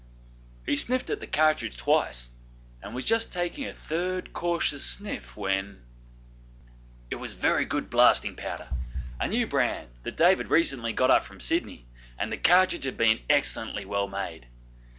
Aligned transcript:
He 0.65 0.73
sniffed 0.73 1.11
at 1.11 1.19
the 1.19 1.27
cartridge 1.27 1.77
twice, 1.77 2.31
and 2.81 2.95
was 2.95 3.05
just 3.05 3.31
taking 3.31 3.65
a 3.67 3.73
third 3.75 4.33
cautious 4.33 4.83
sniff 4.83 5.37
when 5.37 5.83
It 7.11 7.17
was 7.17 7.35
very 7.35 7.65
good 7.65 7.91
blasting 7.91 8.35
powder 8.35 8.69
a 9.19 9.27
new 9.27 9.45
brand 9.45 9.89
that 10.01 10.17
Dave 10.17 10.39
had 10.39 10.49
recently 10.49 10.91
got 10.93 11.11
up 11.11 11.23
from 11.23 11.39
Sydney; 11.39 11.85
and 12.17 12.31
the 12.31 12.37
cartridge 12.37 12.85
had 12.85 12.97
been 12.97 13.21
excellently 13.29 13.85
well 13.85 14.07
made. 14.07 14.47